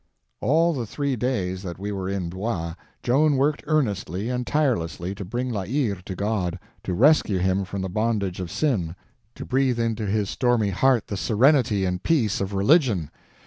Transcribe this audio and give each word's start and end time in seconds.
All 0.39 0.73
the 0.73 0.87
three 0.87 1.15
days 1.15 1.61
that 1.61 1.77
we 1.77 1.91
were 1.91 2.09
in 2.09 2.27
Blois, 2.31 2.73
Joan 3.03 3.35
worked 3.35 3.63
earnestly 3.67 4.29
and 4.31 4.47
tirelessly 4.47 5.13
to 5.13 5.23
bring 5.23 5.51
La 5.51 5.63
Hire 5.65 6.01
to 6.03 6.15
God—to 6.15 6.93
rescue 6.95 7.37
him 7.37 7.63
from 7.65 7.83
the 7.83 7.87
bondage 7.87 8.39
of 8.39 8.49
sin—to 8.49 9.45
breathe 9.45 9.79
into 9.79 10.07
his 10.07 10.27
stormy 10.27 10.69
heart 10.71 11.05
the 11.05 11.17
serenity 11.17 11.85
and 11.85 12.01
peace 12.01 12.41
of 12.41 12.55
religion. 12.55 13.11